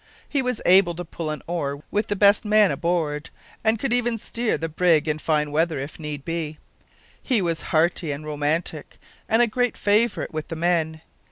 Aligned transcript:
He 0.27 0.41
was 0.41 0.63
able 0.65 0.95
to 0.95 1.05
pull 1.05 1.29
an 1.29 1.43
oar 1.45 1.83
with 1.91 2.07
the 2.07 2.15
best 2.15 2.43
man 2.43 2.71
aboard, 2.71 3.29
and 3.63 3.77
could 3.77 3.93
even 3.93 4.17
steer 4.17 4.57
the 4.57 4.67
brig 4.67 5.07
in 5.07 5.19
fine 5.19 5.51
weather, 5.51 5.77
if 5.77 5.99
need 5.99 6.25
be. 6.25 6.57
He 7.21 7.39
was 7.39 7.61
hearty 7.69 8.11
and 8.11 8.25
romantic, 8.25 8.97
and 9.29 9.43
a 9.43 9.47
great 9.47 9.77
favourite 9.77 10.33
with 10.33 10.47
the 10.47 10.55
men. 10.55 11.01